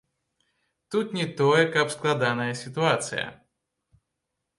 Тут 0.91 1.11
не 1.17 1.25
тое, 1.41 1.61
каб 1.75 1.91
складаная 1.97 2.47
сітуацыя. 2.63 3.27